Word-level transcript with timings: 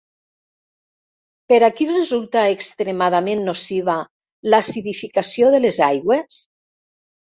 Per 1.51 1.59
a 1.67 1.69
qui 1.79 1.87
resulta 1.89 2.45
extremadament 2.53 3.45
nociva 3.51 3.99
l'acidificació 4.55 5.53
de 5.57 5.61
les 5.67 5.81
aigües? 5.93 6.41